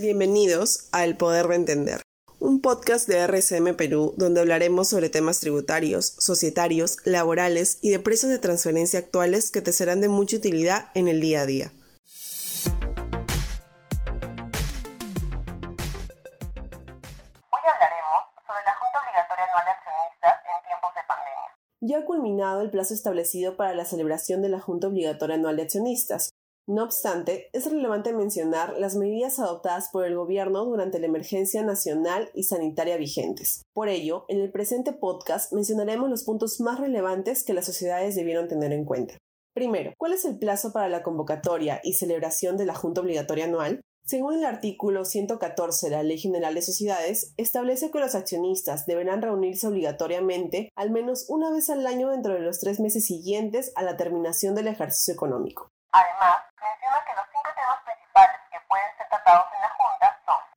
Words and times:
Bienvenidos 0.00 0.88
a 0.92 1.04
El 1.04 1.18
Poder 1.18 1.46
de 1.48 1.56
Entender, 1.56 2.00
un 2.38 2.62
podcast 2.62 3.06
de 3.06 3.26
RSM 3.26 3.76
Perú 3.76 4.14
donde 4.16 4.40
hablaremos 4.40 4.88
sobre 4.88 5.10
temas 5.10 5.40
tributarios, 5.40 6.06
societarios, 6.18 6.96
laborales 7.04 7.78
y 7.82 7.90
de 7.90 7.98
precios 7.98 8.32
de 8.32 8.38
transferencia 8.38 8.98
actuales 8.98 9.50
que 9.50 9.60
te 9.60 9.74
serán 9.74 10.00
de 10.00 10.08
mucha 10.08 10.38
utilidad 10.38 10.86
en 10.94 11.08
el 11.08 11.20
día 11.20 11.42
a 11.42 11.46
día. 11.46 11.72
Hoy 17.50 17.60
hablaremos 17.60 18.24
sobre 18.46 18.64
la 18.64 18.74
Junta 18.80 19.00
Obligatoria 19.02 19.44
Anual 19.44 19.64
de 19.66 19.70
Accionistas 19.70 20.34
en 20.48 20.64
tiempos 20.64 20.94
de 20.94 21.02
pandemia. 21.06 21.50
Ya 21.82 21.98
ha 21.98 22.04
culminado 22.06 22.62
el 22.62 22.70
plazo 22.70 22.94
establecido 22.94 23.58
para 23.58 23.74
la 23.74 23.84
celebración 23.84 24.40
de 24.40 24.48
la 24.48 24.60
Junta 24.60 24.86
Obligatoria 24.86 25.36
Anual 25.36 25.56
de 25.56 25.64
Accionistas, 25.64 26.29
no 26.70 26.84
obstante, 26.84 27.50
es 27.52 27.68
relevante 27.68 28.12
mencionar 28.12 28.78
las 28.78 28.94
medidas 28.94 29.40
adoptadas 29.40 29.88
por 29.92 30.04
el 30.04 30.14
gobierno 30.14 30.64
durante 30.64 31.00
la 31.00 31.06
emergencia 31.06 31.64
nacional 31.64 32.30
y 32.32 32.44
sanitaria 32.44 32.96
vigentes. 32.96 33.62
Por 33.74 33.88
ello, 33.88 34.24
en 34.28 34.40
el 34.40 34.52
presente 34.52 34.92
podcast 34.92 35.52
mencionaremos 35.52 36.08
los 36.08 36.22
puntos 36.22 36.60
más 36.60 36.78
relevantes 36.78 37.42
que 37.42 37.54
las 37.54 37.66
sociedades 37.66 38.14
debieron 38.14 38.46
tener 38.46 38.72
en 38.72 38.84
cuenta. 38.84 39.18
Primero, 39.52 39.94
¿cuál 39.98 40.12
es 40.12 40.24
el 40.24 40.38
plazo 40.38 40.72
para 40.72 40.88
la 40.88 41.02
convocatoria 41.02 41.80
y 41.82 41.94
celebración 41.94 42.56
de 42.56 42.66
la 42.66 42.76
Junta 42.76 43.00
Obligatoria 43.00 43.46
Anual? 43.46 43.80
Según 44.06 44.34
el 44.34 44.44
artículo 44.44 45.04
114 45.04 45.90
de 45.90 45.96
la 45.96 46.04
Ley 46.04 46.18
General 46.18 46.54
de 46.54 46.62
Sociedades, 46.62 47.34
establece 47.36 47.90
que 47.90 47.98
los 47.98 48.14
accionistas 48.14 48.86
deberán 48.86 49.22
reunirse 49.22 49.66
obligatoriamente 49.66 50.70
al 50.76 50.92
menos 50.92 51.26
una 51.28 51.50
vez 51.50 51.68
al 51.68 51.84
año 51.84 52.10
dentro 52.10 52.34
de 52.34 52.40
los 52.40 52.60
tres 52.60 52.78
meses 52.78 53.06
siguientes 53.06 53.72
a 53.74 53.82
la 53.82 53.96
terminación 53.96 54.54
del 54.54 54.68
ejercicio 54.68 55.14
económico. 55.14 55.68
Además, 55.92 56.36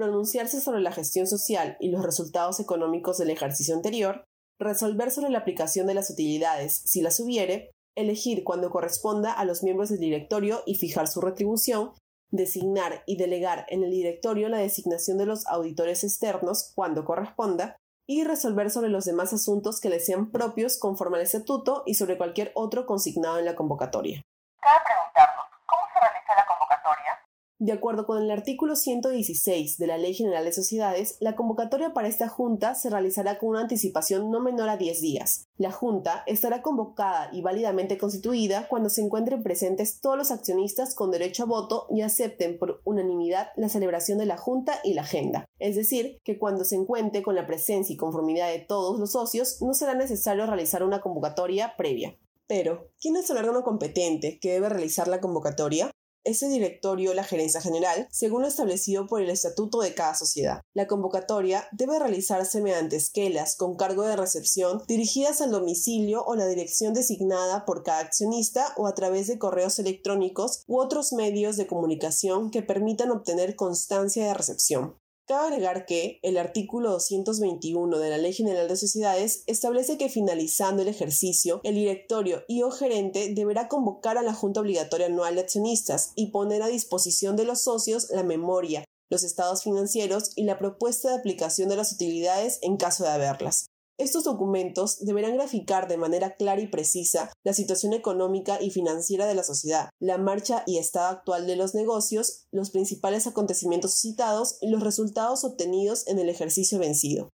pronunciarse 0.00 0.62
sobre 0.62 0.80
la 0.80 0.92
gestión 0.92 1.26
social 1.26 1.76
y 1.78 1.90
los 1.90 2.02
resultados 2.02 2.58
económicos 2.58 3.18
del 3.18 3.28
ejercicio 3.28 3.74
anterior, 3.74 4.24
resolver 4.58 5.10
sobre 5.10 5.28
la 5.28 5.40
aplicación 5.40 5.86
de 5.86 5.92
las 5.92 6.08
utilidades, 6.08 6.80
si 6.86 7.02
las 7.02 7.20
hubiere, 7.20 7.70
elegir 7.94 8.42
cuando 8.42 8.70
corresponda 8.70 9.30
a 9.30 9.44
los 9.44 9.62
miembros 9.62 9.90
del 9.90 9.98
directorio 9.98 10.62
y 10.64 10.76
fijar 10.76 11.06
su 11.06 11.20
retribución, 11.20 11.92
designar 12.30 13.02
y 13.04 13.18
delegar 13.18 13.66
en 13.68 13.84
el 13.84 13.90
directorio 13.90 14.48
la 14.48 14.56
designación 14.56 15.18
de 15.18 15.26
los 15.26 15.46
auditores 15.46 16.02
externos 16.02 16.72
cuando 16.74 17.04
corresponda, 17.04 17.76
y 18.08 18.24
resolver 18.24 18.70
sobre 18.70 18.88
los 18.88 19.04
demás 19.04 19.34
asuntos 19.34 19.80
que 19.80 19.90
le 19.90 20.00
sean 20.00 20.30
propios 20.30 20.78
conforme 20.78 21.18
al 21.18 21.24
estatuto 21.24 21.82
y 21.84 21.92
sobre 21.92 22.16
cualquier 22.16 22.52
otro 22.54 22.86
consignado 22.86 23.38
en 23.38 23.44
la 23.44 23.54
convocatoria 23.54 24.22
¿cómo 24.62 25.82
se 25.92 26.00
realiza 26.00 26.34
la 26.34 26.46
convocatoria? 26.46 27.20
De 27.60 27.72
acuerdo 27.72 28.06
con 28.06 28.22
el 28.22 28.30
artículo 28.30 28.74
116 28.74 29.76
de 29.76 29.86
la 29.86 29.98
Ley 29.98 30.14
General 30.14 30.42
de 30.46 30.50
Sociedades, 30.50 31.18
la 31.20 31.36
convocatoria 31.36 31.92
para 31.92 32.08
esta 32.08 32.26
Junta 32.26 32.74
se 32.74 32.88
realizará 32.88 33.36
con 33.36 33.50
una 33.50 33.60
anticipación 33.60 34.30
no 34.30 34.40
menor 34.40 34.70
a 34.70 34.78
10 34.78 35.02
días. 35.02 35.46
La 35.58 35.70
Junta 35.70 36.22
estará 36.26 36.62
convocada 36.62 37.28
y 37.34 37.42
válidamente 37.42 37.98
constituida 37.98 38.66
cuando 38.66 38.88
se 38.88 39.02
encuentren 39.02 39.42
presentes 39.42 40.00
todos 40.00 40.16
los 40.16 40.30
accionistas 40.30 40.94
con 40.94 41.10
derecho 41.10 41.42
a 41.42 41.46
voto 41.46 41.86
y 41.90 42.00
acepten 42.00 42.58
por 42.58 42.80
unanimidad 42.84 43.48
la 43.56 43.68
celebración 43.68 44.16
de 44.16 44.24
la 44.24 44.38
Junta 44.38 44.80
y 44.82 44.94
la 44.94 45.02
agenda. 45.02 45.44
Es 45.58 45.76
decir, 45.76 46.18
que 46.24 46.38
cuando 46.38 46.64
se 46.64 46.76
encuentre 46.76 47.22
con 47.22 47.34
la 47.34 47.46
presencia 47.46 47.92
y 47.92 47.98
conformidad 47.98 48.48
de 48.48 48.60
todos 48.60 48.98
los 48.98 49.12
socios, 49.12 49.60
no 49.60 49.74
será 49.74 49.92
necesario 49.92 50.46
realizar 50.46 50.82
una 50.82 51.02
convocatoria 51.02 51.74
previa. 51.76 52.16
Pero, 52.46 52.88
¿quién 52.98 53.16
es 53.16 53.28
el 53.28 53.36
órgano 53.36 53.62
competente 53.64 54.38
que 54.40 54.52
debe 54.52 54.70
realizar 54.70 55.08
la 55.08 55.20
convocatoria? 55.20 55.90
Ese 56.22 56.48
directorio 56.48 57.14
la 57.14 57.24
gerencia 57.24 57.62
general, 57.62 58.06
según 58.10 58.42
lo 58.42 58.48
establecido 58.48 59.06
por 59.06 59.22
el 59.22 59.30
estatuto 59.30 59.80
de 59.80 59.94
cada 59.94 60.14
sociedad. 60.14 60.60
La 60.74 60.86
convocatoria 60.86 61.66
debe 61.72 61.98
realizarse 61.98 62.60
mediante 62.60 62.96
esquelas 62.96 63.56
con 63.56 63.76
cargo 63.76 64.02
de 64.02 64.16
recepción 64.16 64.82
dirigidas 64.86 65.40
al 65.40 65.50
domicilio 65.50 66.22
o 66.24 66.34
la 66.34 66.46
dirección 66.46 66.92
designada 66.92 67.64
por 67.64 67.82
cada 67.82 68.00
accionista 68.00 68.74
o 68.76 68.86
a 68.86 68.94
través 68.94 69.28
de 69.28 69.38
correos 69.38 69.78
electrónicos 69.78 70.62
u 70.66 70.78
otros 70.78 71.14
medios 71.14 71.56
de 71.56 71.66
comunicación 71.66 72.50
que 72.50 72.62
permitan 72.62 73.10
obtener 73.10 73.56
constancia 73.56 74.26
de 74.26 74.34
recepción. 74.34 74.96
Cabe 75.30 75.46
agregar 75.46 75.86
que 75.86 76.18
el 76.24 76.36
artículo 76.36 76.90
221 76.90 78.00
de 78.00 78.10
la 78.10 78.18
Ley 78.18 78.32
General 78.32 78.66
de 78.66 78.76
Sociedades 78.76 79.44
establece 79.46 79.96
que 79.96 80.08
finalizando 80.08 80.82
el 80.82 80.88
ejercicio, 80.88 81.60
el 81.62 81.76
directorio 81.76 82.42
y 82.48 82.64
o 82.64 82.72
gerente 82.72 83.32
deberá 83.32 83.68
convocar 83.68 84.18
a 84.18 84.22
la 84.22 84.34
Junta 84.34 84.58
Obligatoria 84.58 85.06
Anual 85.06 85.36
de 85.36 85.42
Accionistas 85.42 86.10
y 86.16 86.32
poner 86.32 86.64
a 86.64 86.66
disposición 86.66 87.36
de 87.36 87.44
los 87.44 87.62
socios 87.62 88.08
la 88.10 88.24
memoria, 88.24 88.82
los 89.08 89.22
estados 89.22 89.62
financieros 89.62 90.32
y 90.34 90.42
la 90.42 90.58
propuesta 90.58 91.10
de 91.10 91.18
aplicación 91.20 91.68
de 91.68 91.76
las 91.76 91.92
utilidades 91.92 92.58
en 92.62 92.76
caso 92.76 93.04
de 93.04 93.10
haberlas. 93.10 93.69
Estos 94.00 94.24
documentos 94.24 95.04
deberán 95.04 95.34
graficar 95.34 95.86
de 95.86 95.98
manera 95.98 96.34
clara 96.34 96.62
y 96.62 96.68
precisa 96.68 97.30
la 97.44 97.52
situación 97.52 97.92
económica 97.92 98.56
y 98.58 98.70
financiera 98.70 99.26
de 99.26 99.34
la 99.34 99.42
sociedad, 99.42 99.90
la 100.00 100.16
marcha 100.16 100.62
y 100.66 100.78
estado 100.78 101.08
actual 101.08 101.46
de 101.46 101.54
los 101.54 101.74
negocios, 101.74 102.46
los 102.50 102.70
principales 102.70 103.26
acontecimientos 103.26 104.00
citados 104.00 104.56
y 104.62 104.70
los 104.70 104.82
resultados 104.82 105.44
obtenidos 105.44 106.06
en 106.06 106.18
el 106.18 106.30
ejercicio 106.30 106.78
vencido. 106.78 107.28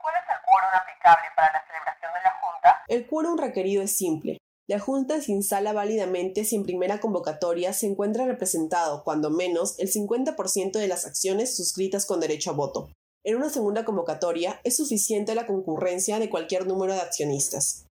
¿Cuál 0.00 0.14
es 0.14 0.22
el 0.30 0.36
quórum 0.46 0.70
aplicable 0.80 1.26
para 1.34 1.52
la 1.52 1.64
celebración 1.66 2.12
de 2.14 2.22
la 2.22 2.32
Junta? 2.40 2.82
El 2.86 3.06
quórum 3.08 3.36
requerido 3.36 3.82
es 3.82 3.96
simple. 3.96 4.38
La 4.68 4.78
Junta 4.78 5.20
se 5.20 5.32
instala 5.32 5.72
válidamente 5.72 6.44
si 6.44 6.54
en 6.54 6.62
primera 6.62 7.00
convocatoria 7.00 7.72
se 7.72 7.86
encuentra 7.86 8.26
representado, 8.26 9.02
cuando 9.02 9.30
menos, 9.30 9.76
el 9.80 9.90
50% 9.90 10.78
de 10.78 10.86
las 10.86 11.04
acciones 11.04 11.56
suscritas 11.56 12.06
con 12.06 12.20
derecho 12.20 12.50
a 12.50 12.54
voto. 12.54 12.90
En 13.26 13.34
una 13.34 13.50
segunda 13.50 13.84
convocatoria 13.84 14.60
es 14.62 14.76
suficiente 14.76 15.34
la 15.34 15.48
concurrencia 15.48 16.20
de 16.20 16.30
cualquier 16.30 16.64
número 16.64 16.94
de 16.94 17.00
accionistas. 17.00 17.84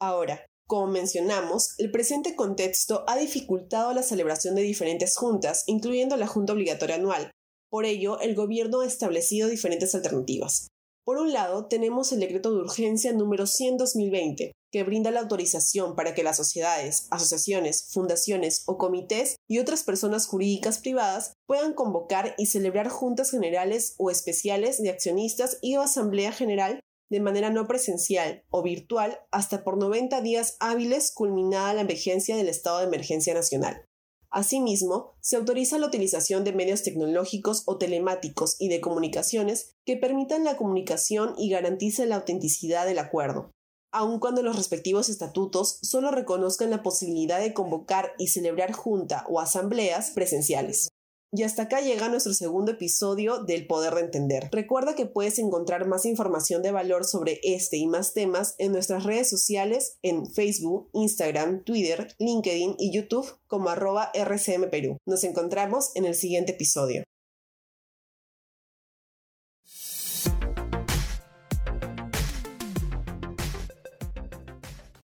Ahora, 0.00 0.44
como 0.66 0.88
mencionamos, 0.88 1.78
el 1.78 1.92
presente 1.92 2.34
contexto 2.34 3.04
ha 3.06 3.16
dificultado 3.16 3.94
la 3.94 4.02
celebración 4.02 4.56
de 4.56 4.62
diferentes 4.62 5.16
juntas, 5.16 5.62
incluyendo 5.68 6.16
la 6.16 6.26
Junta 6.26 6.54
Obligatoria 6.54 6.96
Anual. 6.96 7.30
Por 7.70 7.84
ello, 7.84 8.18
el 8.18 8.34
Gobierno 8.34 8.80
ha 8.80 8.86
establecido 8.86 9.48
diferentes 9.48 9.94
alternativas. 9.94 10.66
Por 11.04 11.18
un 11.18 11.32
lado, 11.32 11.68
tenemos 11.68 12.10
el 12.10 12.18
decreto 12.18 12.50
de 12.50 12.62
urgencia 12.62 13.12
número 13.12 13.44
100-2020, 13.44 14.50
que 14.70 14.84
brinda 14.84 15.10
la 15.10 15.20
autorización 15.20 15.96
para 15.96 16.14
que 16.14 16.22
las 16.22 16.36
sociedades, 16.36 17.06
asociaciones, 17.10 17.88
fundaciones 17.90 18.62
o 18.66 18.78
comités 18.78 19.36
y 19.48 19.58
otras 19.58 19.82
personas 19.82 20.26
jurídicas 20.26 20.78
privadas 20.78 21.34
puedan 21.46 21.74
convocar 21.74 22.34
y 22.38 22.46
celebrar 22.46 22.88
juntas 22.88 23.30
generales 23.30 23.94
o 23.98 24.10
especiales 24.10 24.80
de 24.80 24.90
accionistas 24.90 25.58
y 25.60 25.76
o 25.76 25.82
asamblea 25.82 26.32
general 26.32 26.80
de 27.10 27.20
manera 27.20 27.50
no 27.50 27.66
presencial 27.66 28.44
o 28.50 28.62
virtual 28.62 29.18
hasta 29.32 29.64
por 29.64 29.76
90 29.76 30.20
días 30.20 30.56
hábiles 30.60 31.12
culminada 31.12 31.74
la 31.74 31.80
emergencia 31.80 32.36
del 32.36 32.48
estado 32.48 32.78
de 32.78 32.84
emergencia 32.84 33.34
nacional. 33.34 33.84
Asimismo, 34.30 35.16
se 35.20 35.34
autoriza 35.34 35.76
la 35.78 35.88
utilización 35.88 36.44
de 36.44 36.52
medios 36.52 36.84
tecnológicos 36.84 37.64
o 37.66 37.78
telemáticos 37.78 38.54
y 38.60 38.68
de 38.68 38.80
comunicaciones 38.80 39.74
que 39.84 39.96
permitan 39.96 40.44
la 40.44 40.56
comunicación 40.56 41.34
y 41.36 41.50
garanticen 41.50 42.10
la 42.10 42.16
autenticidad 42.16 42.86
del 42.86 43.00
acuerdo, 43.00 43.50
aun 43.92 44.20
cuando 44.20 44.42
los 44.42 44.56
respectivos 44.56 45.08
estatutos 45.08 45.78
solo 45.82 46.10
reconozcan 46.10 46.70
la 46.70 46.82
posibilidad 46.82 47.40
de 47.40 47.54
convocar 47.54 48.12
y 48.18 48.28
celebrar 48.28 48.72
junta 48.72 49.24
o 49.28 49.40
asambleas 49.40 50.10
presenciales. 50.10 50.88
Y 51.32 51.44
hasta 51.44 51.62
acá 51.62 51.80
llega 51.80 52.08
nuestro 52.08 52.34
segundo 52.34 52.72
episodio 52.72 53.44
del 53.44 53.68
Poder 53.68 53.94
de 53.94 54.00
Entender. 54.00 54.48
Recuerda 54.50 54.96
que 54.96 55.06
puedes 55.06 55.38
encontrar 55.38 55.86
más 55.86 56.04
información 56.04 56.60
de 56.60 56.72
valor 56.72 57.04
sobre 57.04 57.38
este 57.44 57.76
y 57.76 57.86
más 57.86 58.14
temas 58.14 58.56
en 58.58 58.72
nuestras 58.72 59.04
redes 59.04 59.30
sociales 59.30 59.96
en 60.02 60.26
Facebook, 60.26 60.90
Instagram, 60.92 61.62
Twitter, 61.62 62.16
LinkedIn 62.18 62.74
y 62.78 62.92
YouTube 62.92 63.38
como 63.46 63.68
arroba 63.68 64.10
RCM 64.12 64.70
Perú. 64.70 64.96
Nos 65.06 65.22
encontramos 65.22 65.92
en 65.94 66.04
el 66.04 66.16
siguiente 66.16 66.52
episodio. 66.52 67.04